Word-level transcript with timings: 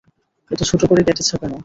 এত 0.51 0.61
ছোট 0.69 0.81
করে 0.89 1.01
কেটেছ 1.07 1.29
কেন? 1.33 1.51